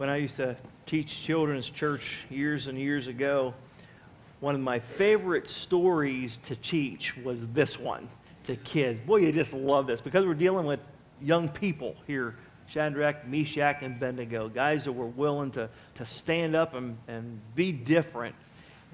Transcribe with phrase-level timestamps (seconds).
[0.00, 3.52] when I used to teach children's church years and years ago,
[4.40, 8.08] one of my favorite stories to teach was this one
[8.44, 8.98] to kids.
[9.06, 10.80] Boy, you just love this because we're dealing with
[11.20, 12.36] young people here
[12.66, 17.70] Shadrach, Meshach, and Abednego, guys that were willing to, to stand up and, and be
[17.70, 18.34] different.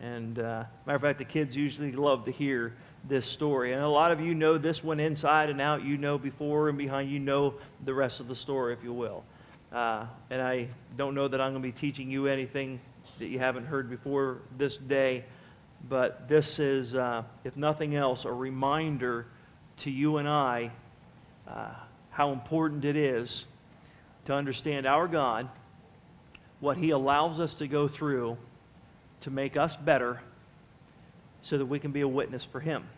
[0.02, 2.74] And uh, matter of fact, the kids usually love to hear
[3.08, 3.74] this story.
[3.74, 5.84] And a lot of you know this one inside and out.
[5.84, 7.12] You know before and behind.
[7.12, 7.54] You know
[7.84, 9.22] the rest of the story, if you will.
[9.76, 12.80] Uh, and I don't know that I'm going to be teaching you anything
[13.18, 15.26] that you haven't heard before this day.
[15.86, 19.26] But this is, uh, if nothing else, a reminder
[19.80, 20.70] to you and I
[21.46, 21.74] uh,
[22.08, 23.44] how important it is
[24.24, 25.46] to understand our God,
[26.60, 28.38] what He allows us to go through
[29.20, 30.22] to make us better
[31.42, 32.88] so that we can be a witness for Him.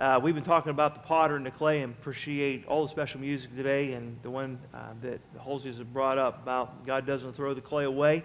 [0.00, 3.20] Uh, we've been talking about the potter and the clay and appreciate all the special
[3.20, 7.34] music today and the one uh, that the Halseys have brought up about God doesn't
[7.34, 8.24] throw the clay away.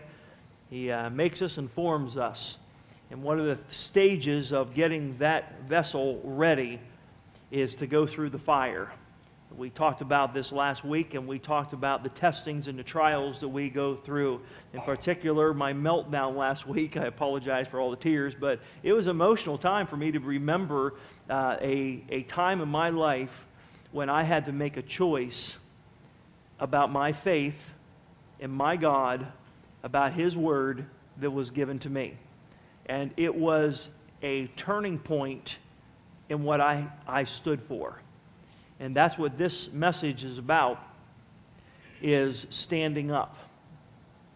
[0.69, 2.55] He uh, makes us and forms us.
[3.11, 6.79] And one of the stages of getting that vessel ready
[7.51, 8.89] is to go through the fire.
[9.53, 13.39] We talked about this last week, and we talked about the testings and the trials
[13.39, 14.41] that we go through.
[14.73, 16.97] In particular, my meltdown last week.
[16.97, 20.19] I apologize for all the tears, but it was an emotional time for me to
[20.19, 20.95] remember
[21.29, 23.45] uh, a, a time in my life
[23.91, 25.55] when I had to make a choice
[26.59, 27.59] about my faith
[28.39, 29.25] in my God,
[29.83, 30.85] about His Word
[31.17, 32.17] that was given to me.
[32.87, 33.89] And it was
[34.21, 35.57] a turning point
[36.27, 38.01] in what I, I stood for.
[38.79, 40.79] And that's what this message is about
[42.01, 43.37] is standing up.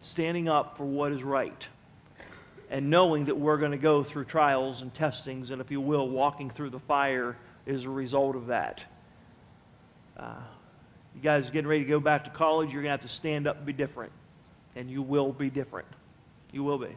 [0.02, 1.68] Standing up for what is right.
[2.70, 6.08] And knowing that we're going to go through trials and testings, and if you will,
[6.08, 8.82] walking through the fire is a result of that.
[10.16, 10.36] Uh,
[11.16, 13.48] you guys getting ready to go back to college, you're going to have to stand
[13.48, 14.12] up and be different.
[14.76, 15.88] And you will be different.
[16.52, 16.96] You will be.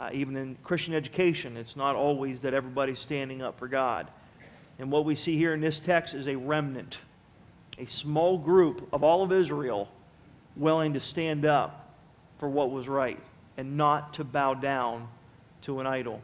[0.00, 4.08] Uh, even in Christian education, it's not always that everybody's standing up for God.
[4.82, 6.98] And what we see here in this text is a remnant,
[7.78, 9.88] a small group of all of Israel
[10.56, 11.94] willing to stand up
[12.38, 13.20] for what was right
[13.56, 15.06] and not to bow down
[15.60, 16.20] to an idol.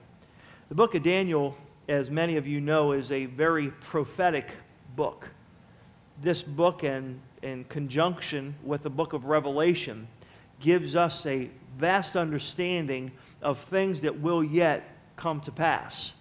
[0.71, 1.57] The book of Daniel,
[1.89, 4.51] as many of you know, is a very prophetic
[4.97, 5.29] book.
[6.21, 10.09] This book, in, in conjunction with the book of Revelation,
[10.59, 14.83] gives us a vast understanding of things that will yet
[15.15, 16.13] come to pass.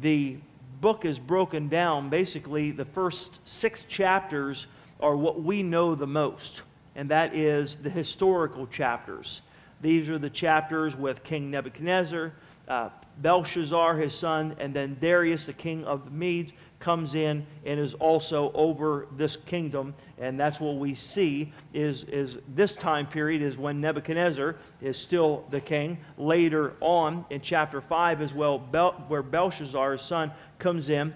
[0.00, 0.36] The
[0.82, 2.10] book is broken down.
[2.10, 4.66] Basically, the first six chapters
[5.00, 6.62] are what we know the most,
[6.96, 9.40] and that is the historical chapters.
[9.80, 12.32] These are the chapters with King Nebuchadnezzar,
[12.68, 17.78] uh, Belshazzar, his son, and then Darius, the king of the Medes, comes in and
[17.78, 19.94] is also over this kingdom.
[20.18, 25.44] And that's what we see is, is this time period is when Nebuchadnezzar is still
[25.50, 25.98] the king.
[26.18, 31.14] Later on in chapter 5 as well, Bel, where Belshazzar, his son, comes in.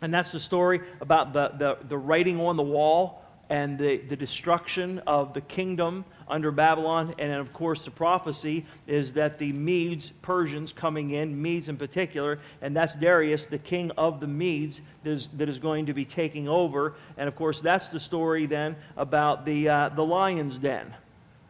[0.00, 4.16] And that's the story about the, the, the writing on the wall and the, the
[4.16, 7.14] destruction of the kingdom under Babylon.
[7.18, 12.40] And of course, the prophecy is that the Medes, Persians coming in, Medes in particular,
[12.60, 16.04] and that's Darius, the king of the Medes, that is, that is going to be
[16.04, 16.94] taking over.
[17.16, 20.94] And of course, that's the story then about the, uh, the lion's den.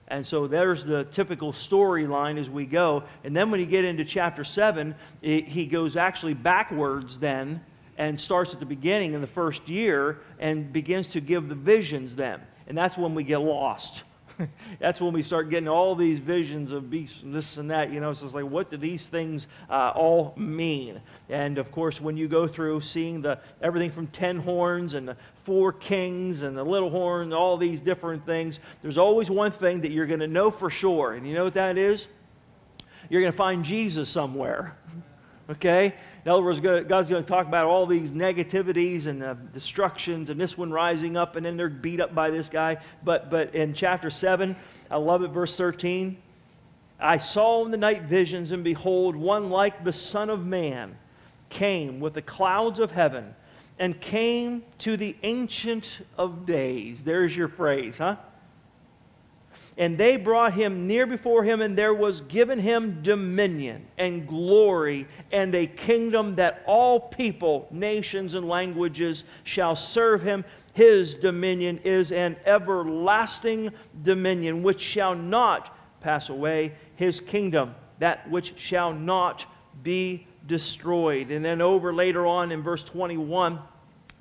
[0.08, 3.04] And so there's the typical storyline as we go.
[3.24, 7.62] And then when you get into chapter 7, it, he goes actually backwards then
[7.96, 12.16] and starts at the beginning in the first year and begins to give the visions
[12.16, 12.40] then.
[12.66, 14.02] And that's when we get lost.
[14.78, 17.92] that's when we start getting all these visions of beasts, this and that.
[17.92, 21.00] You know, so it's like, what do these things uh, all mean?
[21.28, 25.16] And of course, when you go through seeing the everything from ten horns and the
[25.44, 29.90] four kings and the little horn, all these different things, there's always one thing that
[29.90, 31.14] you're going to know for sure.
[31.14, 32.06] And you know what that is?
[33.10, 34.76] You're going to find Jesus somewhere.
[35.50, 35.94] Okay?
[36.24, 40.40] In other words, God's going to talk about all these negativities and the destructions and
[40.40, 42.78] this one rising up and then they're beat up by this guy.
[43.02, 44.54] But, but in chapter 7,
[44.90, 46.16] I love it, verse 13.
[47.00, 50.96] I saw in the night visions, and behold, one like the Son of Man
[51.48, 53.34] came with the clouds of heaven
[53.78, 57.02] and came to the Ancient of Days.
[57.02, 58.16] There's your phrase, huh?
[59.78, 65.06] And they brought him near before him, and there was given him dominion and glory
[65.30, 70.44] and a kingdom that all people, nations, and languages shall serve him.
[70.74, 73.70] His dominion is an everlasting
[74.02, 76.72] dominion which shall not pass away.
[76.96, 79.46] His kingdom, that which shall not
[79.82, 81.30] be destroyed.
[81.30, 83.58] And then over later on in verse 21,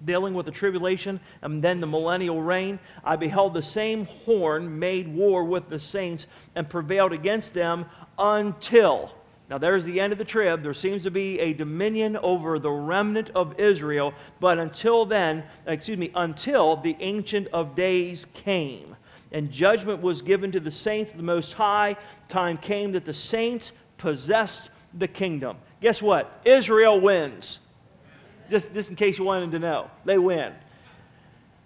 [0.06, 2.80] dealing with the tribulation and then the millennial reign.
[3.03, 7.86] I beheld the same horn made war with the saints and prevailed against them
[8.18, 9.15] until.
[9.50, 10.63] Now, there's the end of the trib.
[10.63, 15.98] There seems to be a dominion over the remnant of Israel, but until then, excuse
[15.98, 18.95] me, until the Ancient of Days came
[19.31, 21.95] and judgment was given to the saints of the Most High,
[22.27, 25.57] time came that the saints possessed the kingdom.
[25.81, 26.42] Guess what?
[26.45, 27.59] Israel wins.
[28.51, 30.53] Just, just in case you wanted to know, they win.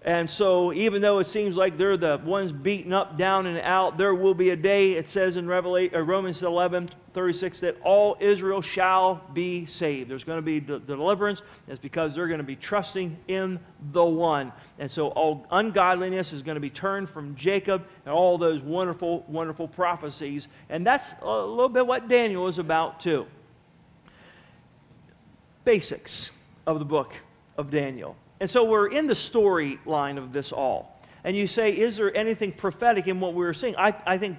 [0.05, 3.97] And so, even though it seems like they're the ones beaten up, down, and out,
[3.97, 8.15] there will be a day, it says in Revelation, uh, Romans 11 36, that all
[8.19, 10.11] Israel shall be saved.
[10.11, 11.41] There's going to be de- deliverance.
[11.67, 13.59] It's because they're going to be trusting in
[13.93, 14.51] the one.
[14.77, 19.25] And so, all ungodliness is going to be turned from Jacob and all those wonderful,
[19.27, 20.47] wonderful prophecies.
[20.69, 23.25] And that's a little bit what Daniel is about, too.
[25.63, 26.29] Basics
[26.65, 27.13] of the book
[27.57, 28.15] of Daniel.
[28.39, 30.99] And so we're in the storyline of this all.
[31.23, 33.75] And you say, is there anything prophetic in what we are seeing?
[33.77, 34.37] I, I think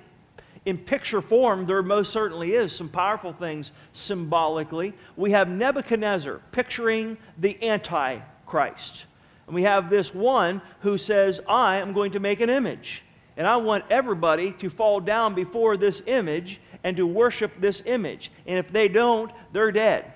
[0.65, 4.95] in picture form, there most certainly is some powerful things symbolically.
[5.17, 9.07] We have Nebuchadnezzar picturing the Antichrist.
[9.47, 13.03] And we have this one who says, I am going to make an image.
[13.37, 18.33] And I want everybody to fall down before this image and to worship this image.
[18.47, 20.13] And if they don't, they're dead.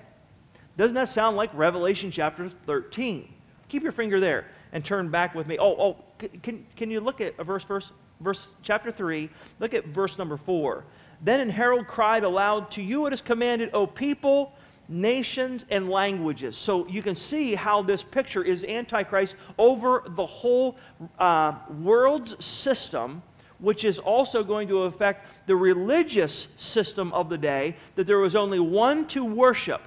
[0.81, 3.31] Doesn't that sound like Revelation chapter 13?
[3.67, 5.59] Keep your finger there and turn back with me.
[5.59, 5.97] Oh, oh,
[6.41, 9.29] can, can you look at verse, verse, verse chapter 3?
[9.59, 10.83] Look at verse number 4.
[11.21, 14.55] Then an herald cried aloud, To you it is commanded, O people,
[14.89, 16.57] nations, and languages.
[16.57, 20.77] So you can see how this picture is Antichrist over the whole
[21.19, 23.21] uh, world's system
[23.59, 28.35] which is also going to affect the religious system of the day, that there was
[28.35, 29.83] only one to worship.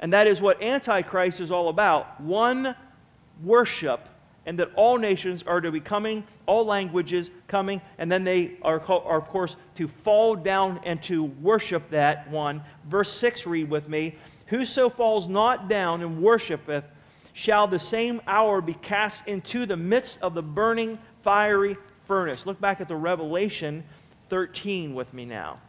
[0.00, 2.74] And that is what Antichrist is all about one
[3.44, 4.08] worship,
[4.46, 8.80] and that all nations are to be coming, all languages coming, and then they are,
[8.80, 12.62] are, of course, to fall down and to worship that one.
[12.88, 14.16] Verse 6, read with me
[14.46, 16.84] Whoso falls not down and worshipeth,
[17.34, 21.76] shall the same hour be cast into the midst of the burning fiery
[22.06, 22.46] furnace.
[22.46, 23.84] Look back at the Revelation
[24.30, 25.60] 13 with me now.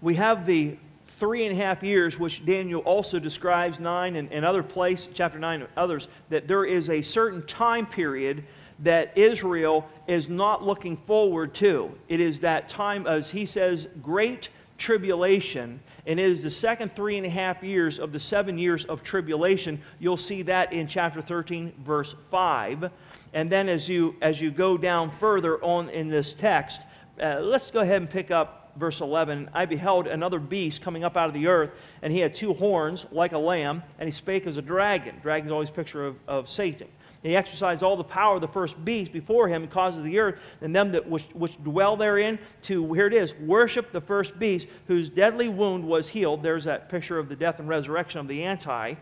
[0.00, 0.76] We have the
[1.18, 5.38] three and a half years, which Daniel also describes, nine and, and other place, chapter
[5.38, 8.42] nine and others, that there is a certain time period
[8.78, 11.92] that Israel is not looking forward to.
[12.08, 14.48] It is that time, as he says, great
[14.78, 18.86] tribulation, and it is the second three and a half years of the seven years
[18.86, 19.82] of tribulation.
[19.98, 22.90] You'll see that in chapter 13, verse 5.
[23.34, 26.80] And then as you as you go down further on in this text,
[27.22, 31.16] uh, let's go ahead and pick up verse 11 I beheld another beast coming up
[31.16, 31.70] out of the earth,
[32.02, 35.16] and he had two horns like a lamb, and he spake as a dragon.
[35.22, 36.88] Dragon's always picture of, of Satan.
[37.22, 40.40] He exercised all the power of the first beast before him and caused the earth
[40.62, 44.66] and them that which, which dwell therein to, here it is, worship the first beast
[44.86, 46.42] whose deadly wound was healed.
[46.42, 48.94] There's that picture of the death and resurrection of the Anti.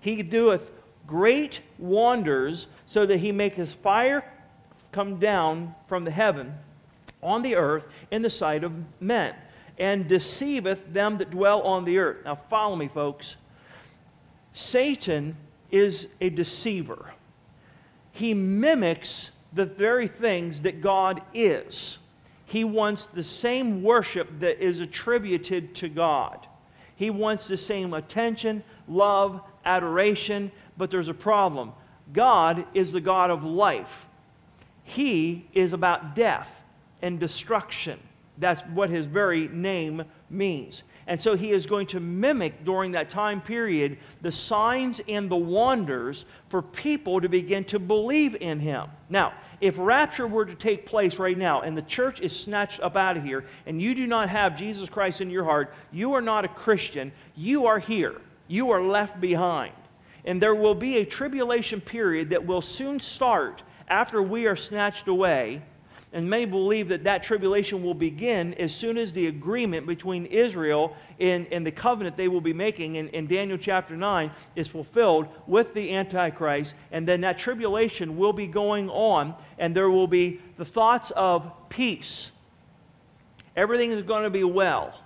[0.00, 0.70] He doeth
[1.06, 4.24] great wonders so that he maketh fire
[4.90, 6.54] come down from the heaven
[7.22, 9.34] on the earth in the sight of men,
[9.78, 12.24] and deceiveth them that dwell on the earth.
[12.24, 13.36] Now, follow me, folks.
[14.52, 15.36] Satan
[15.70, 17.12] is a deceiver,
[18.12, 21.98] he mimics the very things that God is.
[22.44, 26.46] He wants the same worship that is attributed to God.
[26.96, 31.72] He wants the same attention, love, adoration, but there's a problem.
[32.12, 34.06] God is the God of life.
[34.82, 36.57] He is about death
[37.02, 37.98] and destruction.
[38.38, 40.82] That's what his very name means.
[41.08, 45.36] And so he is going to mimic during that time period the signs and the
[45.36, 48.88] wonders for people to begin to believe in him.
[49.08, 52.94] Now, if rapture were to take place right now and the church is snatched up
[52.94, 56.20] out of here and you do not have Jesus Christ in your heart, you are
[56.20, 57.10] not a Christian.
[57.34, 58.20] You are here.
[58.46, 59.72] You are left behind.
[60.26, 65.08] And there will be a tribulation period that will soon start after we are snatched
[65.08, 65.62] away
[66.12, 70.96] and many believe that that tribulation will begin as soon as the agreement between Israel
[71.20, 75.28] and, and the covenant they will be making in, in Daniel chapter 9 is fulfilled
[75.46, 76.74] with the Antichrist.
[76.92, 81.52] And then that tribulation will be going on, and there will be the thoughts of
[81.68, 82.30] peace.
[83.54, 84.98] Everything is going to be well.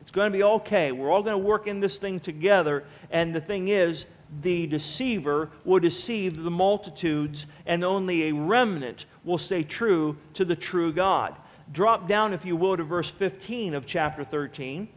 [0.00, 0.90] It's going to be okay.
[0.90, 2.84] We're all going to work in this thing together.
[3.10, 4.06] And the thing is,
[4.42, 10.56] the deceiver will deceive the multitudes, and only a remnant will stay true to the
[10.56, 11.34] true God.
[11.72, 14.88] Drop down, if you will, to verse 15 of chapter 13.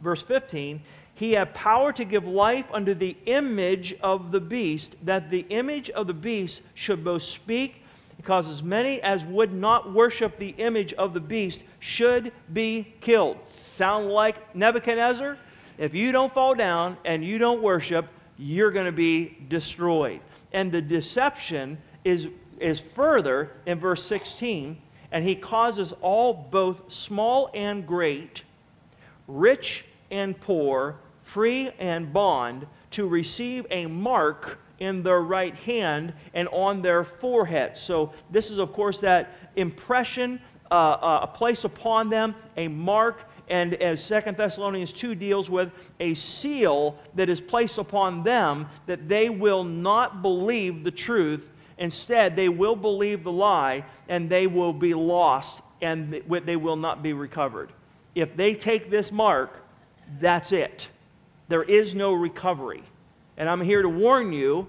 [0.00, 0.82] verse 15,
[1.14, 5.90] he had power to give life unto the image of the beast, that the image
[5.90, 7.82] of the beast should both speak,
[8.16, 13.36] because as many as would not worship the image of the beast should be killed.
[13.54, 15.36] Sound like Nebuchadnezzar?
[15.78, 18.06] If you don't fall down and you don't worship,
[18.38, 20.20] you're going to be destroyed.
[20.52, 22.28] And the deception is,
[22.60, 24.80] is further in verse 16,
[25.12, 28.42] and he causes all, both small and great,
[29.28, 36.48] rich and poor, free and bond, to receive a mark in their right hand and
[36.48, 37.76] on their forehead.
[37.76, 43.28] So, this is, of course, that impression, uh, uh, a place upon them, a mark,
[43.48, 45.70] and as Second Thessalonians 2 deals with,
[46.00, 51.50] a seal that is placed upon them that they will not believe the truth.
[51.76, 57.02] Instead, they will believe the lie and they will be lost and they will not
[57.02, 57.72] be recovered.
[58.14, 59.62] If they take this mark,
[60.20, 60.88] that's it.
[61.48, 62.82] There is no recovery.
[63.36, 64.68] And I'm here to warn you,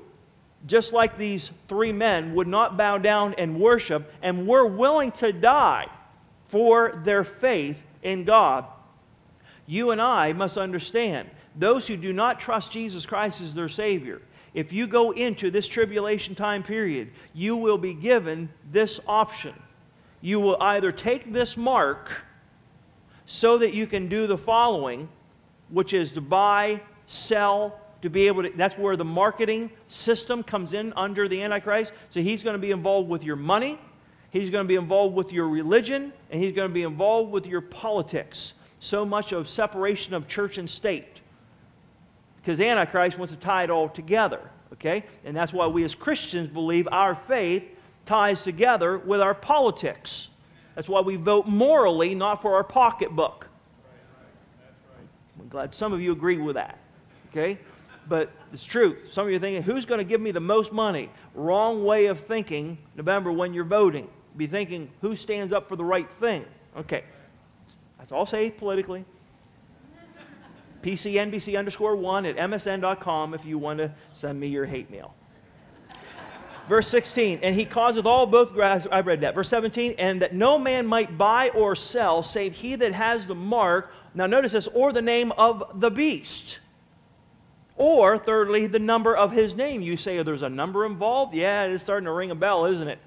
[0.65, 5.31] just like these three men would not bow down and worship and were willing to
[5.31, 5.87] die
[6.47, 8.65] for their faith in God,
[9.67, 14.21] you and I must understand those who do not trust Jesus Christ as their Savior,
[14.53, 19.53] if you go into this tribulation time period, you will be given this option.
[20.21, 22.11] You will either take this mark
[23.25, 25.09] so that you can do the following
[25.69, 30.73] which is to buy, sell, to be able to, that's where the marketing system comes
[30.73, 31.91] in under the Antichrist.
[32.11, 33.79] So he's going to be involved with your money,
[34.35, 37.47] he's going to be involved with your religion, and he's going to be involved with
[37.47, 38.53] your politics.
[38.79, 41.21] So much of separation of church and state.
[42.41, 44.41] Because Antichrist wants to tie it all together,
[44.73, 45.05] okay?
[45.23, 47.63] And that's why we as Christians believe our faith
[48.05, 50.27] ties together with our politics.
[50.75, 53.47] That's why we vote morally, not for our pocketbook.
[55.39, 56.77] I'm glad some of you agree with that.
[57.31, 57.57] Okay?
[58.07, 58.97] But it's true.
[59.09, 61.09] Some of you are thinking, who's going to give me the most money?
[61.33, 64.09] Wrong way of thinking, November, when you're voting.
[64.37, 66.45] Be thinking, who stands up for the right thing?
[66.77, 67.03] Okay.
[67.97, 69.05] That's all say politically.
[70.81, 75.13] PCNBC underscore one at msn.com if you want to send me your hate mail.
[76.67, 78.87] Verse 16, and he causeth all both, grass.
[78.91, 79.35] I've read that.
[79.35, 83.35] Verse 17, and that no man might buy or sell save he that has the
[83.35, 86.59] mark now, notice this, or the name of the beast.
[87.75, 89.81] Or, thirdly, the number of his name.
[89.81, 91.35] You say, oh, there's a number involved?
[91.35, 92.99] Yeah, it's starting to ring a bell, isn't it?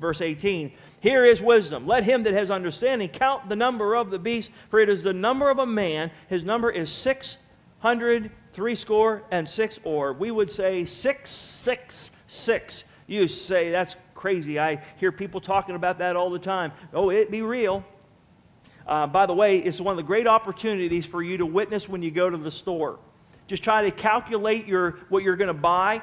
[0.00, 1.86] Verse 18 Here is wisdom.
[1.86, 5.12] Let him that has understanding count the number of the beast, for it is the
[5.12, 6.10] number of a man.
[6.28, 12.84] His number is 600, three score, and six, or we would say 666.
[13.06, 14.58] You say, that's crazy.
[14.58, 16.72] I hear people talking about that all the time.
[16.94, 17.84] Oh, it be real.
[18.86, 22.02] Uh, by the way, it's one of the great opportunities for you to witness when
[22.02, 22.98] you go to the store.
[23.46, 26.02] Just try to calculate your, what you're going to buy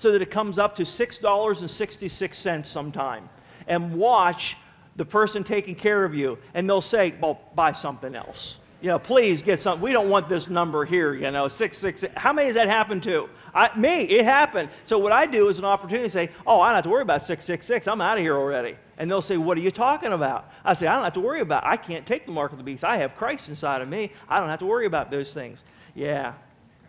[0.00, 3.28] so that it comes up to $6.66 sometime.
[3.66, 4.56] And watch
[4.96, 8.60] the person taking care of you, and they'll say, Well, buy something else.
[8.80, 9.82] You know, please get something.
[9.82, 12.14] We don't want this number here, you know, 666.
[12.18, 13.28] How many has that happened to?
[13.54, 14.70] I, me, it happened.
[14.86, 17.02] So what I do is an opportunity to say, Oh, I don't have to worry
[17.02, 17.86] about 666.
[17.86, 18.78] I'm out of here already.
[18.96, 20.50] And they'll say, What are you talking about?
[20.64, 21.68] I say, I don't have to worry about it.
[21.68, 22.84] I can't take the mark of the beast.
[22.84, 24.12] I have Christ inside of me.
[24.30, 25.58] I don't have to worry about those things.
[25.94, 26.32] Yeah.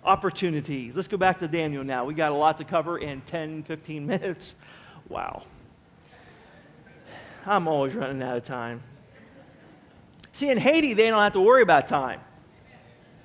[0.04, 0.96] Opportunities.
[0.96, 2.06] Let's go back to Daniel now.
[2.06, 4.56] We got a lot to cover in 10, 15 minutes.
[5.10, 5.44] Wow.
[7.46, 8.84] I'm always running out of time.
[10.34, 12.22] See, in Haiti, they don't have to worry about time.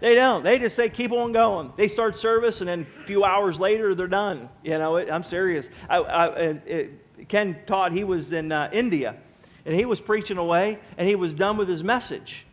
[0.01, 0.43] They don't.
[0.43, 1.73] They just say, keep on going.
[1.77, 4.49] They start service, and then a few hours later, they're done.
[4.63, 5.69] You know, it, I'm serious.
[5.89, 6.27] I, I,
[6.67, 9.17] it, Ken taught, he was in uh, India,
[9.65, 12.45] and he was preaching away, and he was done with his message.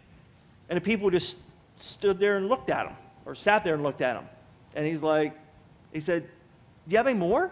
[0.70, 1.36] And the people just
[1.80, 4.26] stood there and looked at him, or sat there and looked at him.
[4.76, 5.38] And he's like,
[5.92, 7.52] he said, Do you have any more?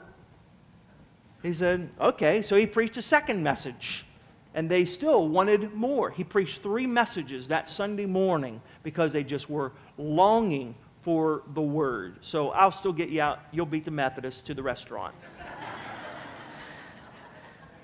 [1.42, 2.42] He said, Okay.
[2.42, 4.06] So he preached a second message.
[4.54, 6.10] And they still wanted more.
[6.10, 12.18] He preached three messages that Sunday morning because they just were longing for the word.
[12.22, 13.40] So I'll still get you out.
[13.52, 15.16] You'll beat the Methodists to the restaurant.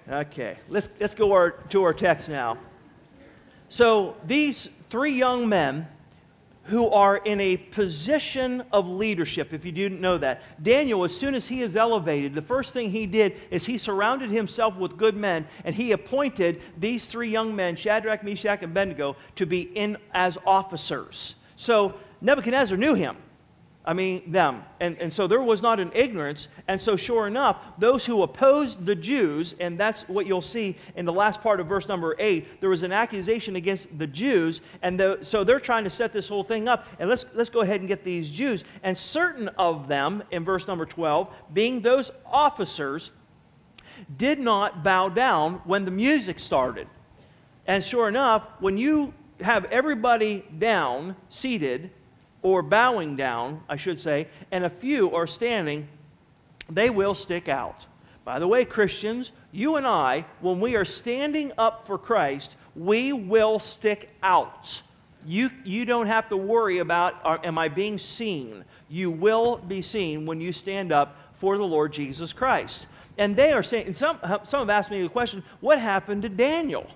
[0.09, 2.57] Okay, let's, let's go our, to our text now.
[3.67, 5.85] So, these three young men
[6.67, 11.33] who are in a position of leadership, if you didn't know that, Daniel, as soon
[11.33, 15.15] as he is elevated, the first thing he did is he surrounded himself with good
[15.15, 19.97] men and he appointed these three young men, Shadrach, Meshach, and Abednego, to be in
[20.13, 21.35] as officers.
[21.55, 23.17] So, Nebuchadnezzar knew him.
[23.87, 24.65] I mean, them.
[24.81, 26.49] And, and so there was not an ignorance.
[26.67, 31.05] And so, sure enough, those who opposed the Jews, and that's what you'll see in
[31.05, 34.59] the last part of verse number eight, there was an accusation against the Jews.
[34.81, 36.85] And the, so they're trying to set this whole thing up.
[36.99, 38.65] And let's, let's go ahead and get these Jews.
[38.83, 43.11] And certain of them, in verse number 12, being those officers,
[44.17, 46.89] did not bow down when the music started.
[47.65, 51.91] And sure enough, when you have everybody down, seated,
[52.47, 55.89] or bowing down, I should say, and a few are standing,
[56.69, 57.85] they will stick out.
[58.23, 63.11] By the way, Christians, you and I, when we are standing up for Christ, we
[63.11, 64.81] will stick out.
[65.25, 68.63] You, you don't have to worry about, are, am I being seen?
[68.87, 72.85] You will be seen when you stand up for the Lord Jesus Christ.
[73.17, 76.29] And they are saying, and some, some have asked me the question, what happened to
[76.29, 76.89] Daniel?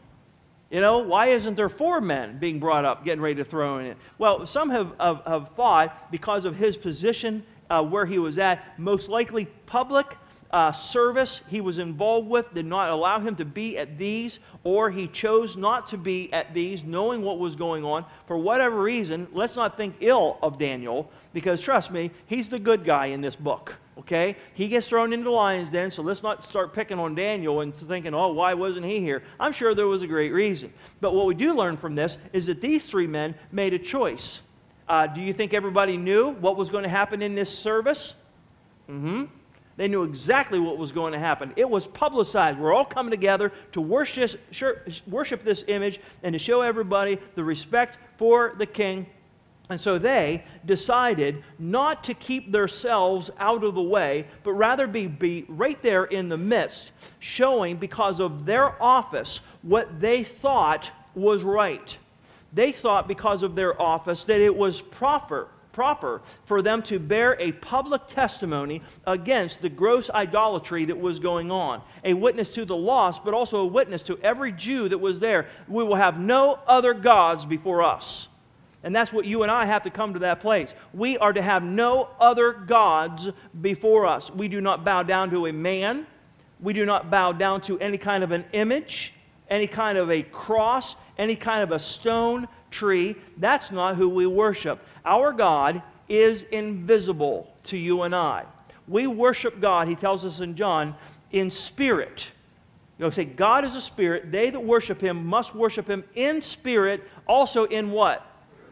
[0.72, 3.88] You know, why isn't there four men being brought up, getting ready to throw in?
[3.88, 3.98] it?
[4.18, 8.80] Well, some have, have, have thought because of his position uh, where he was at,
[8.80, 10.18] most likely public
[10.52, 14.90] uh, service he was involved with did not allow him to be at these, or
[14.90, 18.06] he chose not to be at these, knowing what was going on.
[18.28, 22.86] For whatever reason, let's not think ill of Daniel, because trust me, he's the good
[22.86, 24.36] guy in this book okay?
[24.54, 27.74] He gets thrown into the lion's den, so let's not start picking on Daniel and
[27.74, 29.24] thinking, oh, why wasn't he here?
[29.40, 30.74] I'm sure there was a great reason.
[31.00, 34.42] But what we do learn from this is that these three men made a choice.
[34.88, 38.16] Uh, do you think everybody knew what was going to happen in this service?
[38.90, 39.26] Mm-hmm.
[39.78, 41.54] They knew exactly what was going to happen.
[41.56, 42.60] It was publicized.
[42.60, 44.40] We're all coming together to worship,
[45.08, 49.08] worship this image and to show everybody the respect for the king
[49.72, 55.08] and so they decided not to keep themselves out of the way, but rather be,
[55.08, 61.44] be right there in the midst, showing because of their office what they thought was
[61.44, 61.98] right.
[62.52, 67.36] They thought because of their office that it was proper proper for them to bear
[67.40, 71.82] a public testimony against the gross idolatry that was going on.
[72.04, 75.48] A witness to the lost, but also a witness to every Jew that was there.
[75.68, 78.28] We will have no other gods before us.
[78.84, 80.74] And that's what you and I have to come to that place.
[80.94, 83.30] We are to have no other gods
[83.62, 84.32] before us.
[84.32, 86.08] We do not bow down to a man.
[86.60, 89.14] We do not bow down to any kind of an image,
[89.50, 93.16] any kind of a cross, any kind of a stone tree.
[93.38, 94.84] That's not who we worship.
[95.06, 98.46] Our God is invisible to you and I.
[98.88, 100.96] We worship God, he tells us in John,
[101.32, 102.30] in spirit.
[102.98, 104.32] You'll say, God is a spirit.
[104.32, 108.28] They that worship him must worship him in spirit, also in what?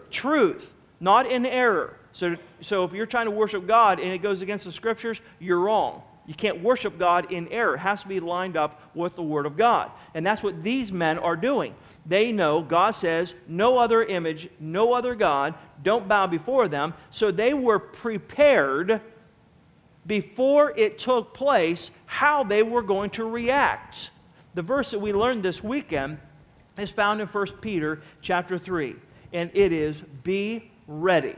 [0.09, 1.95] truth, not in error.
[2.13, 5.59] So, so if you're trying to worship God and it goes against the scriptures, you're
[5.59, 6.01] wrong.
[6.29, 7.73] You can't worship God in error.
[7.73, 9.89] It has to be lined up with the Word of God.
[10.13, 11.73] And that's what these men are doing.
[12.05, 16.93] They know God says, no other image, no other God, don't bow before them.
[17.09, 19.01] So they were prepared
[20.05, 24.11] before it took place how they were going to react.
[24.53, 26.19] The verse that we learned this weekend
[26.77, 28.95] is found in 1 Peter chapter 3
[29.33, 31.35] and it is be ready.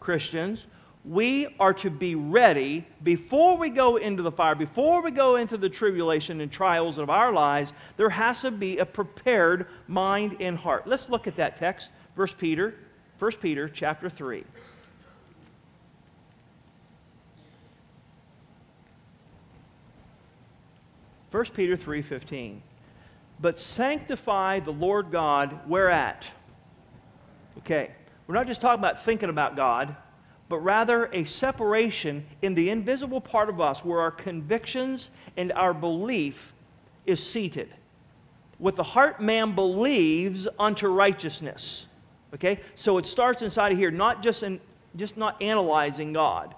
[0.00, 0.64] Christians,
[1.08, 5.56] we are to be ready before we go into the fire, before we go into
[5.56, 7.72] the tribulation and trials of our lives.
[7.96, 10.86] There has to be a prepared mind and heart.
[10.86, 12.74] Let's look at that text, Verse Peter,
[13.18, 14.44] 1 Peter chapter 3.
[21.30, 22.62] First Peter 3:15.
[23.38, 26.24] But sanctify the Lord God whereat
[27.58, 27.90] Okay,
[28.26, 29.96] we're not just talking about thinking about God,
[30.48, 35.74] but rather a separation in the invisible part of us where our convictions and our
[35.74, 36.52] belief
[37.04, 37.68] is seated.
[38.58, 41.86] What the heart man believes unto righteousness.
[42.34, 42.60] Okay?
[42.74, 44.60] So it starts inside of here, not just in
[44.94, 46.54] just not analyzing God,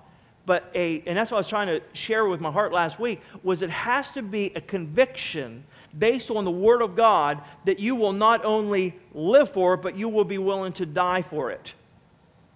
[0.46, 3.20] but a and that's what I was trying to share with my heart last week,
[3.42, 5.64] was it has to be a conviction
[5.98, 9.96] based on the Word of God that you will not only live for it, but
[9.96, 11.74] you will be willing to die for it.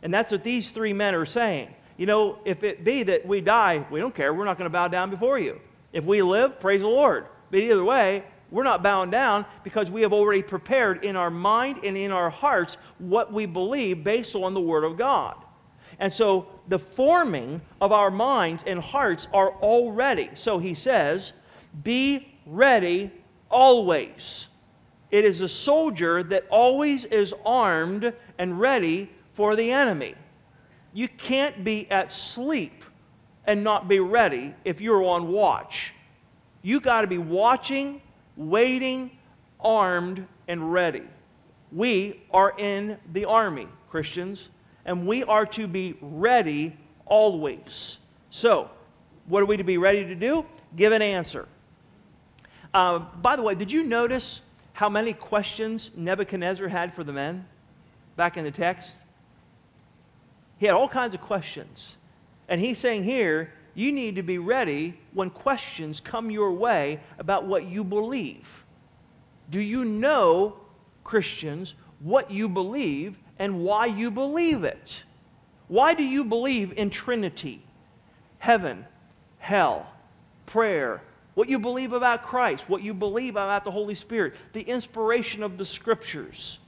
[0.02, 1.68] And that's what these three men are saying.
[1.96, 4.34] You know, if it be that we die, we don't care.
[4.34, 5.60] We're not going to bow down before you.
[5.92, 7.26] If we live, praise the Lord.
[7.50, 11.80] But either way, we're not bowing down because we have already prepared in our mind
[11.84, 15.36] and in our hearts what we believe based on the Word of God.
[15.98, 20.30] And so the forming of our minds and hearts are already.
[20.34, 21.32] So he says,
[21.82, 23.10] be ready
[23.50, 24.48] always.
[25.10, 30.14] It is a soldier that always is armed and ready for the enemy.
[30.92, 32.84] You can't be at sleep
[33.46, 35.92] and not be ready if you're on watch.
[36.62, 38.00] You got to be watching,
[38.36, 39.10] waiting,
[39.60, 41.02] armed, and ready.
[41.72, 44.48] We are in the army, Christians,
[44.84, 47.98] and we are to be ready always.
[48.30, 48.70] So,
[49.26, 50.44] what are we to be ready to do?
[50.76, 51.48] Give an answer.
[52.74, 54.40] Uh, by the way, did you notice
[54.72, 57.46] how many questions Nebuchadnezzar had for the men
[58.16, 58.96] back in the text?
[60.62, 61.96] He had all kinds of questions.
[62.46, 67.46] And he's saying here, you need to be ready when questions come your way about
[67.46, 68.62] what you believe.
[69.50, 70.60] Do you know,
[71.02, 75.02] Christians, what you believe and why you believe it?
[75.66, 77.60] Why do you believe in Trinity,
[78.38, 78.86] heaven,
[79.38, 79.92] hell,
[80.46, 81.02] prayer,
[81.34, 85.58] what you believe about Christ, what you believe about the Holy Spirit, the inspiration of
[85.58, 86.60] the Scriptures?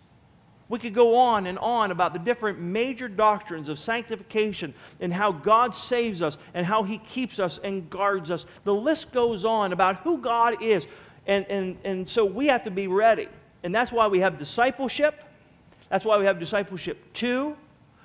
[0.68, 5.31] We could go on and on about the different major doctrines of sanctification and how
[5.31, 8.46] God saves us and how He keeps us and guards us.
[8.64, 10.87] The list goes on about who God is.
[11.27, 13.29] And, and, and so we have to be ready.
[13.62, 15.22] And that's why we have discipleship.
[15.90, 17.57] That's why we have discipleship two.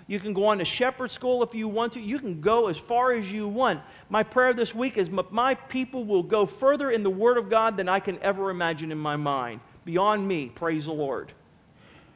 [0.08, 2.00] You can go on to shepherd school if you want to.
[2.00, 3.80] You can go as far as you want.
[4.10, 7.78] My prayer this week is my people will go further in the Word of God
[7.78, 9.62] than I can ever imagine in my mind.
[9.86, 11.32] Beyond me, praise the Lord.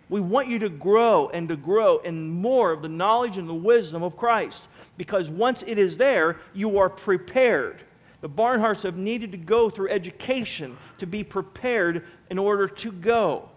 [0.10, 3.54] We want you to grow and to grow in more of the knowledge and the
[3.54, 4.64] wisdom of Christ
[4.98, 7.84] because once it is there, you are prepared.
[8.22, 13.50] The Barnharts have needed to go through education to be prepared in order to go.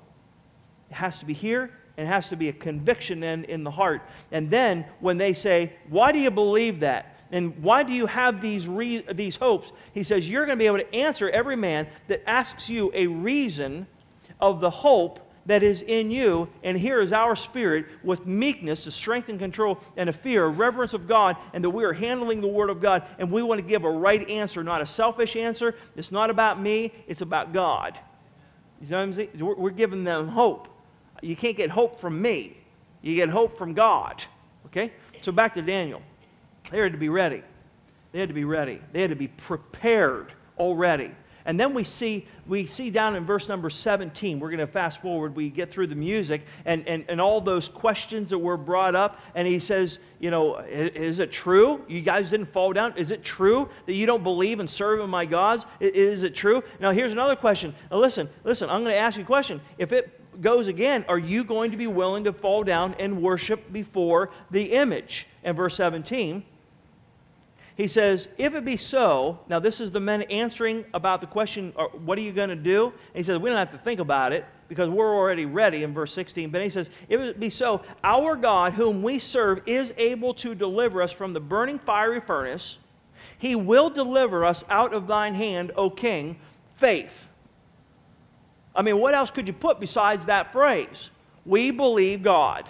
[0.90, 3.70] It has to be here, and it has to be a conviction in, in the
[3.70, 4.02] heart.
[4.32, 7.16] And then when they say, Why do you believe that?
[7.32, 9.72] And why do you have these, re- these hopes?
[9.92, 13.06] He says, You're going to be able to answer every man that asks you a
[13.06, 13.86] reason
[14.40, 18.90] of the hope that is in you, and here is our spirit with meekness, a
[18.90, 22.40] strength and control, and a fear, a reverence of God, and that we are handling
[22.40, 25.36] the Word of God, and we want to give a right answer, not a selfish
[25.36, 25.74] answer.
[25.96, 27.98] It's not about me, it's about God.
[28.80, 29.30] You know what I'm saying?
[29.38, 30.68] We're giving them hope.
[31.22, 32.56] You can't get hope from me,
[33.00, 34.22] you get hope from God.
[34.66, 34.92] Okay?
[35.22, 36.02] So back to Daniel.
[36.70, 37.42] They had to be ready.
[38.12, 38.80] They had to be ready.
[38.92, 41.12] They had to be prepared already.
[41.46, 45.00] And then we see, we see down in verse number 17, we're going to fast
[45.00, 48.96] forward, we get through the music and, and, and all those questions that were brought
[48.96, 49.20] up.
[49.34, 51.84] And he says, You know, is it true?
[51.88, 52.98] You guys didn't fall down?
[52.98, 55.64] Is it true that you don't believe and serve in my gods?
[55.80, 56.62] Is it true?
[56.80, 57.74] Now, here's another question.
[57.90, 59.60] Now, listen, listen, I'm going to ask you a question.
[59.78, 63.72] If it goes again, are you going to be willing to fall down and worship
[63.72, 65.26] before the image?
[65.44, 66.44] And verse 17,
[67.76, 71.74] he says, If it be so, now this is the men answering about the question,
[71.76, 72.86] uh, What are you going to do?
[72.86, 75.92] And he says, We don't have to think about it because we're already ready in
[75.92, 76.50] verse 16.
[76.50, 80.54] But he says, If it be so, our God, whom we serve, is able to
[80.54, 82.78] deliver us from the burning fiery furnace.
[83.38, 86.38] He will deliver us out of thine hand, O king.
[86.76, 87.28] Faith.
[88.74, 91.10] I mean, what else could you put besides that phrase?
[91.44, 92.68] We believe God.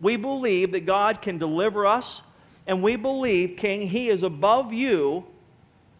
[0.00, 2.22] We believe that God can deliver us
[2.66, 5.24] and we believe, King, He is above you,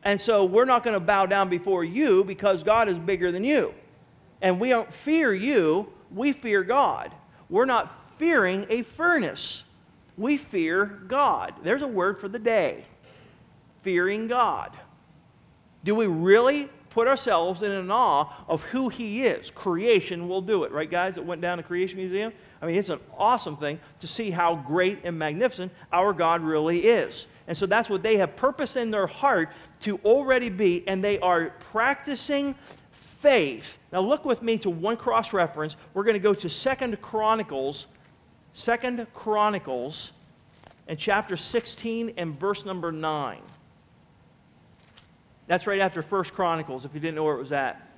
[0.02, 3.44] and so we're not going to bow down before you because God is bigger than
[3.44, 3.74] you.
[4.42, 7.12] And we don't fear you, we fear God.
[7.48, 9.64] We're not fearing a furnace,
[10.16, 11.54] we fear God.
[11.62, 12.84] There's a word for the day
[13.82, 14.76] fearing God.
[15.84, 19.50] Do we really put ourselves in an awe of who He is?
[19.50, 21.16] Creation will do it, right, guys?
[21.16, 22.32] That went down to Creation Museum.
[22.64, 26.86] I mean, it's an awesome thing to see how great and magnificent our God really
[26.86, 27.26] is.
[27.46, 29.50] And so that's what they have purpose in their heart
[29.82, 32.54] to already be, and they are practicing
[32.94, 33.76] faith.
[33.92, 35.76] Now look with me to one cross reference.
[35.92, 37.84] We're going to go to Second Chronicles,
[38.54, 40.12] Second Chronicles,
[40.88, 43.40] and chapter 16 and verse number 9.
[45.48, 47.90] That's right after First Chronicles, if you didn't know where it was at.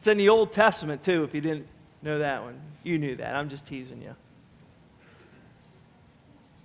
[0.00, 1.66] It's in the Old Testament, too, if you didn't
[2.00, 2.58] know that one.
[2.82, 3.36] You knew that.
[3.36, 4.16] I'm just teasing you.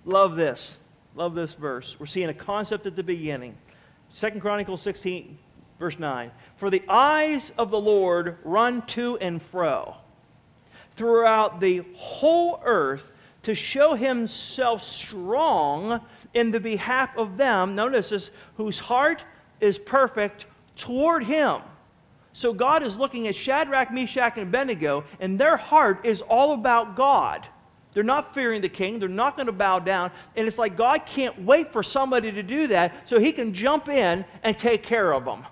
[0.05, 0.77] Love this.
[1.15, 1.97] Love this verse.
[1.99, 3.57] We're seeing a concept at the beginning.
[4.13, 5.37] Second Chronicles 16,
[5.77, 6.31] verse 9.
[6.55, 9.97] For the eyes of the Lord run to and fro
[10.95, 13.11] throughout the whole earth
[13.43, 15.99] to show himself strong
[16.33, 19.25] in the behalf of them, notice this, whose heart
[19.59, 20.45] is perfect
[20.77, 21.59] toward him.
[22.35, 26.97] So God is looking at Shadrach, Meshach, and Abednego, and their heart is all about
[26.97, 27.47] God.
[27.93, 28.99] They're not fearing the king.
[28.99, 30.11] They're not going to bow down.
[30.35, 33.87] And it's like God can't wait for somebody to do that so he can jump
[33.87, 35.45] in and take care of them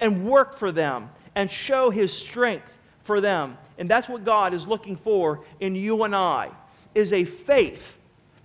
[0.00, 3.56] and work for them and show his strength for them.
[3.78, 6.50] And that's what God is looking for in you and I
[6.94, 7.96] is a faith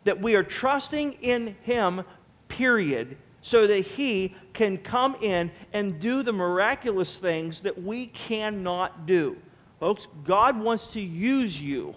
[0.05, 2.05] that we are trusting in him
[2.47, 9.05] period so that He can come in and do the miraculous things that we cannot
[9.05, 9.37] do.
[9.79, 11.95] Folks, God wants to use you.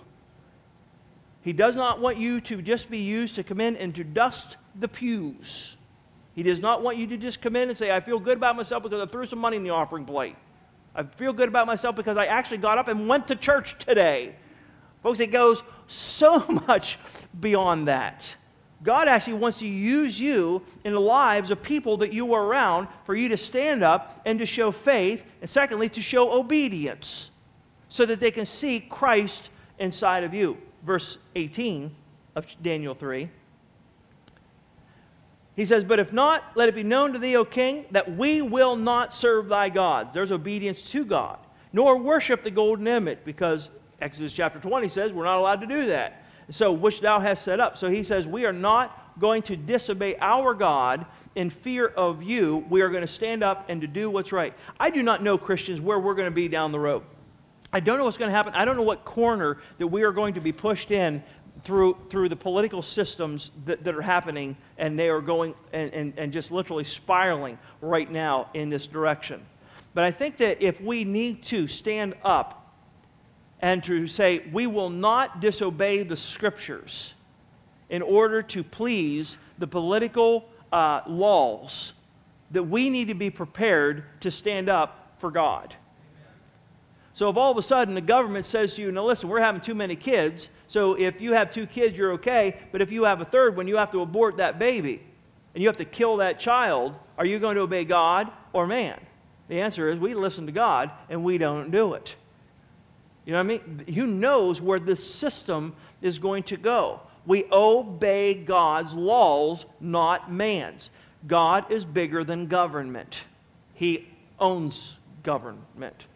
[1.43, 4.57] He does not want you to just be used to come in and to dust
[4.79, 5.77] the pews.
[6.35, 8.57] He does not want you to just come in and say, I feel good about
[8.57, 10.37] myself because I threw some money in the offering plate.
[10.95, 14.35] I feel good about myself because I actually got up and went to church today.
[15.03, 16.99] Folks, it goes so much
[17.39, 18.35] beyond that.
[18.83, 22.89] God actually wants to use you in the lives of people that you are around
[23.05, 27.31] for you to stand up and to show faith, and secondly, to show obedience
[27.89, 30.57] so that they can see Christ inside of you.
[30.83, 31.95] Verse 18
[32.35, 33.29] of Daniel 3.
[35.57, 38.41] He says, But if not, let it be known to thee, O king, that we
[38.41, 40.15] will not serve thy gods.
[40.15, 41.39] There's obedience to God,
[41.73, 43.69] nor worship the golden image, because
[44.01, 46.20] Exodus chapter 20 says we're not allowed to do that.
[46.51, 47.77] So, which thou hast set up.
[47.77, 52.65] So he says, We are not going to disobey our God in fear of you.
[52.69, 54.55] We are going to stand up and to do what's right.
[54.79, 57.03] I do not know, Christians, where we're going to be down the road.
[57.73, 58.53] I don't know what's going to happen.
[58.55, 61.23] I don't know what corner that we are going to be pushed in
[61.63, 66.15] through, through the political systems that, that are happening, and they are going and, and,
[66.17, 69.45] and just literally spiraling right now in this direction.
[69.95, 72.60] But I think that if we need to stand up
[73.61, 77.15] and to say, we will not disobey the scriptures
[77.89, 81.93] in order to please the political uh, laws,
[82.51, 85.75] that we need to be prepared to stand up for God.
[87.13, 89.61] So if all of a sudden the government says to you, now listen, we're having
[89.61, 93.21] too many kids, so if you have two kids, you're okay, but if you have
[93.21, 95.03] a third one, you have to abort that baby
[95.55, 98.99] and you have to kill that child, are you going to obey God or man?
[99.49, 102.15] The answer is we listen to God and we don't do it.
[103.31, 103.95] You know what I mean?
[103.95, 106.99] Who knows where this system is going to go?
[107.27, 110.91] We obey God's laws, not man's.
[111.29, 113.23] God is bigger than government.
[113.75, 114.09] He
[114.41, 116.07] owns government.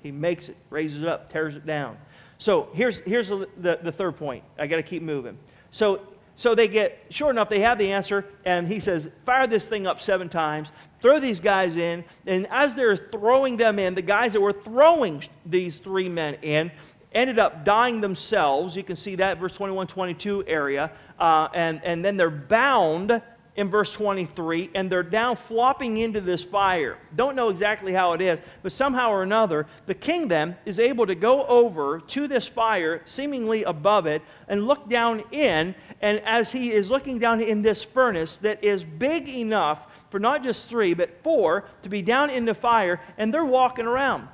[0.00, 1.98] He makes it, raises it up, tears it down.
[2.38, 4.44] So here's, here's the, the, the third point.
[4.56, 5.38] I got to keep moving.
[5.72, 6.00] So,
[6.40, 9.86] so they get, sure enough, they have the answer, and he says, fire this thing
[9.86, 10.68] up seven times,
[11.02, 15.22] throw these guys in, and as they're throwing them in, the guys that were throwing
[15.44, 16.72] these three men in
[17.12, 18.74] ended up dying themselves.
[18.74, 20.92] You can see that verse 21 22 area.
[21.18, 23.20] Uh, and, and then they're bound
[23.60, 26.96] in verse 23, and they're down flopping into this fire.
[27.14, 31.06] Don't know exactly how it is, but somehow or another, the king then is able
[31.06, 35.74] to go over to this fire, seemingly above it, and look down in.
[36.00, 40.42] And as he is looking down in this furnace that is big enough for not
[40.42, 44.26] just three, but four to be down in the fire, and they're walking around.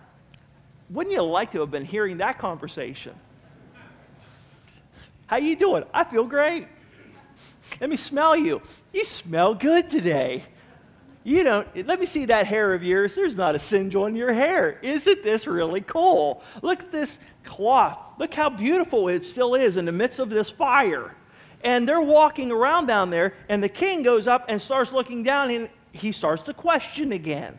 [0.88, 3.14] Wouldn't you like to have been hearing that conversation?
[5.26, 5.82] How you doing?
[5.92, 6.68] I feel great.
[7.80, 8.62] Let me smell you.
[8.92, 10.44] You smell good today.
[11.24, 13.16] You don't, let me see that hair of yours.
[13.16, 14.78] There's not a singe on your hair.
[14.80, 16.42] Isn't this really cool?
[16.62, 17.98] Look at this cloth.
[18.18, 21.16] Look how beautiful it still is in the midst of this fire.
[21.64, 25.50] And they're walking around down there, and the king goes up and starts looking down,
[25.50, 27.58] and he starts to question again.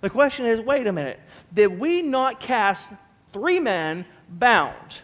[0.00, 1.20] The question is wait a minute,
[1.54, 2.88] did we not cast
[3.32, 5.02] three men bound?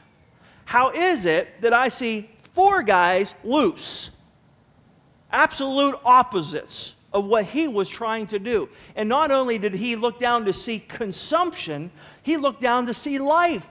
[0.65, 4.11] How is it that I see four guys loose?
[5.35, 8.69] Absolute opposites of what he was trying to do.
[8.97, 11.91] And not only did he look down to see consumption,
[12.23, 13.67] he looked down to see life.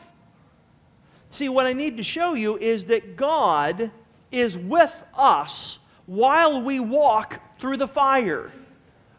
[1.29, 3.91] See, what I need to show you is that God
[4.31, 8.51] is with us while we walk through the fire.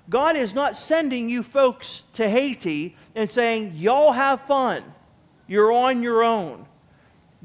[0.08, 4.84] God is not sending you folks to Haiti and saying, Y'all have fun.
[5.46, 6.66] You're on your own.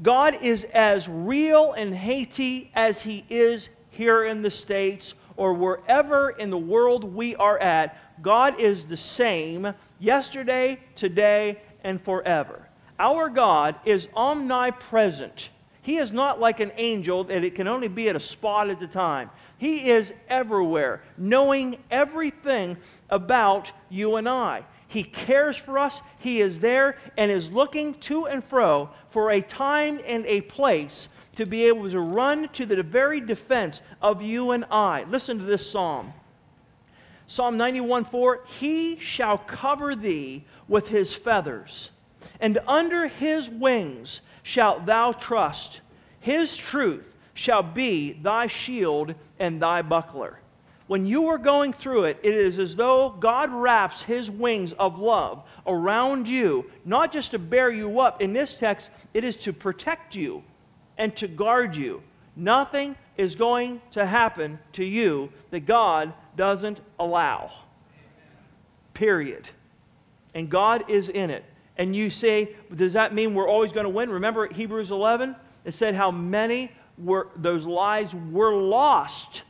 [0.02, 6.30] God is as real in Haiti as he is here in the States or wherever
[6.30, 12.68] in the world we are at, God is the same yesterday, today, and forever.
[12.98, 15.48] Our God is omnipresent.
[15.82, 18.82] He is not like an angel that it can only be at a spot at
[18.82, 19.30] a time.
[19.56, 22.76] He is everywhere, knowing everything
[23.08, 24.64] about you and I.
[24.88, 26.02] He cares for us.
[26.18, 31.08] He is there and is looking to and fro for a time and a place
[31.40, 35.04] to be able to run to the very defense of you and I.
[35.04, 36.12] Listen to this psalm.
[37.26, 41.92] Psalm 91 4 He shall cover thee with his feathers,
[42.40, 45.80] and under his wings shalt thou trust.
[46.20, 50.40] His truth shall be thy shield and thy buckler.
[50.88, 54.98] When you are going through it, it is as though God wraps his wings of
[54.98, 58.20] love around you, not just to bear you up.
[58.20, 60.42] In this text, it is to protect you
[61.00, 62.02] and to guard you.
[62.36, 67.50] Nothing is going to happen to you that God doesn't allow.
[68.92, 69.48] Period.
[70.34, 71.42] And God is in it.
[71.78, 74.10] And you say, does that mean we're always going to win?
[74.10, 75.34] Remember Hebrews 11?
[75.64, 79.42] It said how many were, those lives were lost,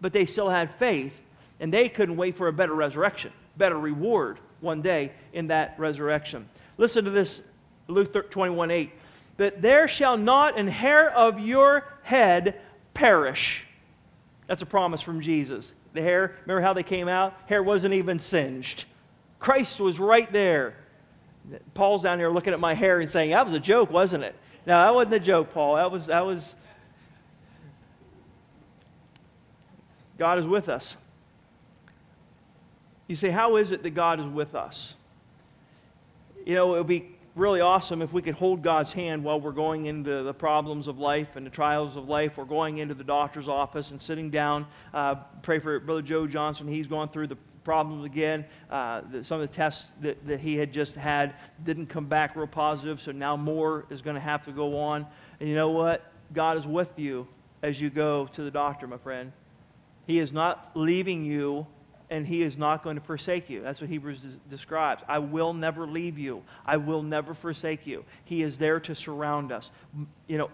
[0.00, 1.14] but they still had faith,
[1.60, 6.48] and they couldn't wait for a better resurrection, better reward one day in that resurrection.
[6.78, 7.42] Listen to this,
[7.86, 8.92] Luke 21 8.
[9.36, 12.60] But there shall not an hair of your head
[12.94, 13.64] perish.
[14.46, 15.72] That's a promise from Jesus.
[15.92, 17.34] The hair, remember how they came out?
[17.46, 18.84] Hair wasn't even singed.
[19.38, 20.74] Christ was right there.
[21.74, 24.34] Paul's down there looking at my hair and saying, That was a joke, wasn't it?
[24.66, 25.76] No, that wasn't a joke, Paul.
[25.76, 26.54] That was, that was.
[30.18, 30.96] God is with us.
[33.06, 34.94] You say, How is it that God is with us?
[36.44, 39.52] You know, it would be really awesome if we could hold God's hand while we're
[39.52, 42.38] going into the problems of life and the trials of life.
[42.38, 44.66] We're going into the doctor's office and sitting down.
[44.94, 46.66] Uh, pray for Brother Joe Johnson.
[46.66, 48.46] He's gone through the problems again.
[48.70, 52.36] Uh, the, some of the tests that, that he had just had didn't come back
[52.36, 55.06] real positive, so now more is going to have to go on.
[55.38, 56.10] And you know what?
[56.32, 57.28] God is with you
[57.62, 59.30] as you go to the doctor, my friend.
[60.06, 61.66] He is not leaving you
[62.10, 63.62] and he is not going to forsake you.
[63.62, 65.02] That's what Hebrews describes.
[65.08, 66.42] I will never leave you.
[66.64, 68.04] I will never forsake you.
[68.24, 69.70] He is there to surround us.
[70.26, 70.50] You know,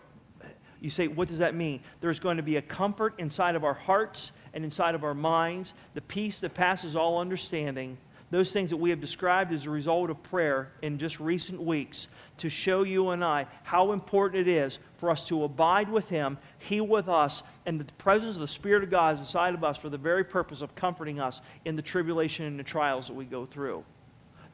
[0.80, 1.80] you say, what does that mean?
[2.00, 5.74] There's going to be a comfort inside of our hearts and inside of our minds,
[5.94, 7.98] the peace that passes all understanding.
[8.32, 12.08] Those things that we have described as a result of prayer in just recent weeks
[12.38, 16.38] to show you and I how important it is for us to abide with Him,
[16.58, 19.76] He with us, and the presence of the Spirit of God is inside of us
[19.76, 23.26] for the very purpose of comforting us in the tribulation and the trials that we
[23.26, 23.84] go through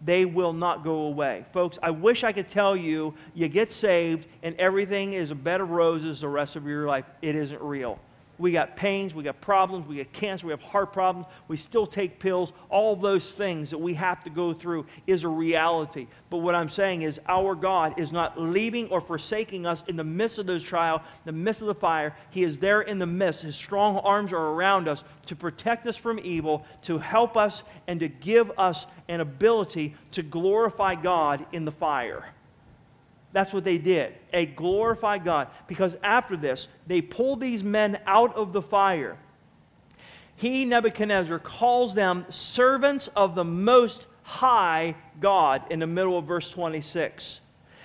[0.01, 1.45] they will not go away.
[1.53, 5.61] Folks, I wish I could tell you you get saved and everything is a bed
[5.61, 7.05] of roses the rest of your life.
[7.21, 7.99] It isn't real.
[8.39, 11.87] We got pains, we got problems, we got cancer, we have heart problems, we still
[11.87, 12.53] take pills.
[12.71, 16.07] All those things that we have to go through is a reality.
[16.31, 20.05] But what I'm saying is, our God is not leaving or forsaking us in the
[20.05, 22.15] midst of those trials, the midst of the fire.
[22.31, 23.43] He is there in the midst.
[23.43, 27.99] His strong arms are around us to protect us from evil, to help us, and
[28.01, 32.33] to give us an ability to glorify God in the fire.
[33.39, 34.15] That's what they did.
[34.33, 35.47] A glorify God.
[35.69, 39.17] Because after this, they pulled these men out of the fire.
[40.35, 46.51] He, Nebuchadnezzar, calls them servants of the most high God in the middle of verse
[46.51, 47.39] 26.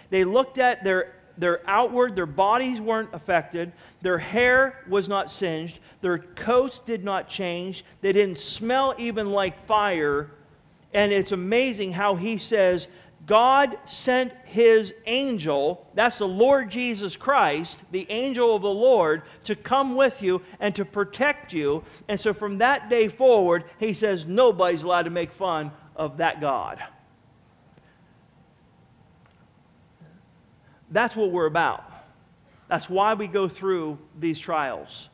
[0.09, 5.77] They looked at their, their outward, their bodies weren't affected, their hair was not singed,
[6.01, 10.31] their coats did not change, they didn't smell even like fire.
[10.95, 12.87] And it's amazing how he says,
[13.25, 19.55] God sent his angel, that's the Lord Jesus Christ, the angel of the Lord, to
[19.55, 21.83] come with you and to protect you.
[22.09, 26.41] And so from that day forward, he says nobody's allowed to make fun of that
[26.41, 26.83] God.
[30.91, 31.89] That's what we're about.
[32.67, 35.09] That's why we go through these trials,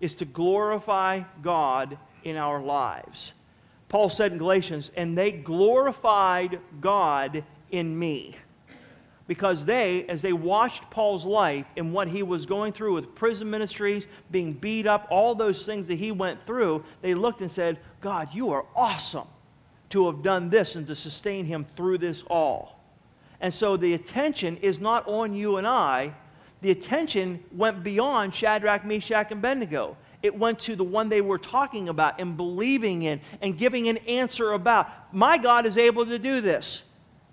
[0.00, 3.33] is to glorify God in our lives.
[3.94, 8.34] Paul said in Galatians, and they glorified God in me.
[9.28, 13.48] Because they, as they watched Paul's life and what he was going through with prison
[13.48, 17.78] ministries, being beat up, all those things that he went through, they looked and said,
[18.00, 19.28] God, you are awesome
[19.90, 22.80] to have done this and to sustain him through this all.
[23.40, 26.14] And so the attention is not on you and I.
[26.62, 31.36] The attention went beyond Shadrach, Meshach, and Abednego it went to the one they were
[31.36, 34.88] talking about and believing in and giving an answer about.
[35.12, 36.82] My God is able to do this.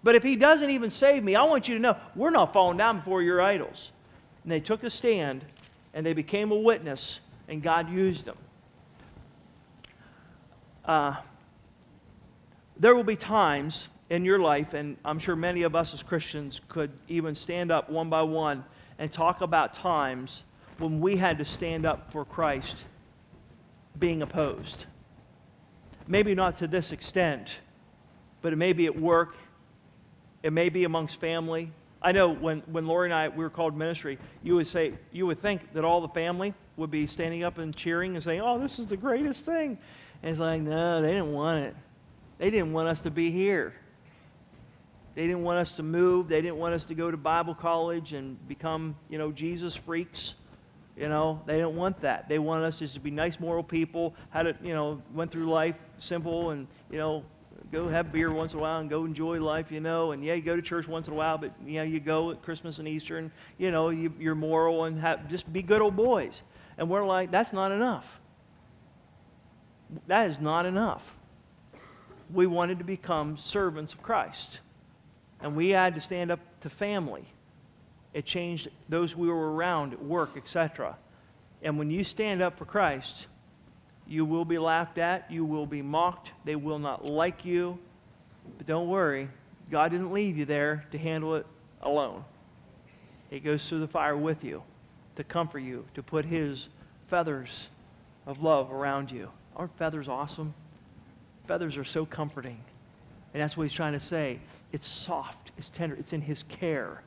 [0.03, 2.77] But if He doesn't even save me, I want you to know we're not falling
[2.77, 3.91] down before your idols.
[4.43, 5.45] And they took a stand
[5.93, 8.37] and they became a witness, and God used them.
[10.83, 11.15] Uh,
[12.75, 16.59] there will be times in your life, and I'm sure many of us as Christians
[16.67, 18.65] could even stand up one by one
[18.99, 20.43] and talk about times
[20.81, 22.75] when we had to stand up for Christ
[23.97, 24.85] being opposed.
[26.07, 27.57] Maybe not to this extent,
[28.41, 29.35] but it may be at work,
[30.43, 31.71] it may be amongst family.
[32.01, 35.27] I know when, when Lori and I we were called ministry, you would say you
[35.27, 38.57] would think that all the family would be standing up and cheering and saying, "Oh,
[38.57, 39.77] this is the greatest thing."
[40.23, 41.75] And it's like, no, they didn't want it.
[42.37, 43.73] They didn't want us to be here.
[45.15, 46.27] They didn't want us to move.
[46.27, 50.35] They didn't want us to go to Bible college and become, you know, Jesus freaks.
[50.97, 52.27] You know, they don't want that.
[52.27, 55.49] They want us just to be nice, moral people, How to, you know, went through
[55.49, 57.23] life simple and, you know,
[57.71, 60.33] go have beer once in a while and go enjoy life, you know, and yeah,
[60.33, 62.79] you go to church once in a while, but, you know, you go at Christmas
[62.79, 66.41] and Easter and, you know, you, you're moral and have, just be good old boys.
[66.77, 68.19] And we're like, that's not enough.
[70.07, 71.15] That is not enough.
[72.33, 74.59] We wanted to become servants of Christ.
[75.41, 77.25] And we had to stand up to family
[78.13, 80.97] It changed those we were around at work, etc.
[81.61, 83.27] And when you stand up for Christ,
[84.07, 87.79] you will be laughed at, you will be mocked, they will not like you.
[88.57, 89.29] But don't worry,
[89.69, 91.45] God didn't leave you there to handle it
[91.81, 92.25] alone.
[93.29, 94.63] He goes through the fire with you
[95.15, 96.67] to comfort you, to put His
[97.07, 97.69] feathers
[98.25, 99.29] of love around you.
[99.55, 100.53] Aren't feathers awesome?
[101.47, 102.59] Feathers are so comforting.
[103.33, 104.39] And that's what He's trying to say.
[104.71, 107.03] It's soft, it's tender, it's in His care.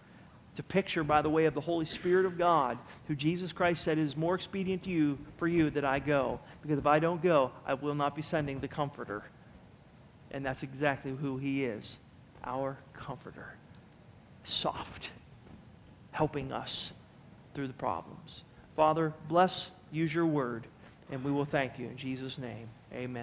[0.57, 2.79] To picture by the way of the Holy Spirit of God,
[3.09, 6.39] who Jesus Christ said is more expedient to you for you that I go.
[6.63, 9.25] Because if I don't go, I will not be sending the Comforter.
[10.31, 11.99] And that's exactly who He is
[12.45, 13.55] our Comforter.
[14.45, 15.11] Soft,
[16.13, 16.93] helping us
[17.55, 18.43] through the problems.
[18.77, 20.67] Father, bless, use your word,
[21.11, 22.69] and we will thank you in Jesus' name.
[22.93, 23.23] Amen.